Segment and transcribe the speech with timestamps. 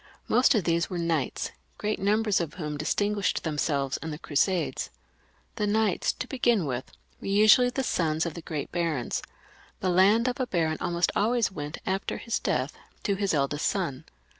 [0.27, 4.89] Most of these were knights, great numbers of whom distinguished themselves in the Crusades.
[5.57, 9.21] The knights, to begin with, were usually the sons of the great barons.
[9.79, 14.05] The land of a baron almost always went at his death to his eldest son.